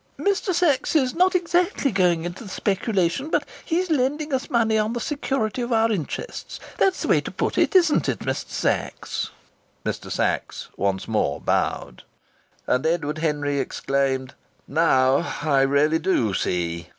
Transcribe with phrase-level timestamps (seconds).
[0.17, 0.51] "Mr.
[0.51, 4.93] Sachs is not exactly going into the speculation, but he is lending us money on
[4.93, 6.59] the security of our interests.
[6.79, 8.49] That's the way to put it, isn't it, Mr.
[8.49, 9.29] Sachs?"
[9.85, 10.11] Mr.
[10.11, 12.01] Sachs once more bowed.
[12.65, 14.33] And Edward Henry exclaimed:
[14.67, 16.87] "Now I really do see!"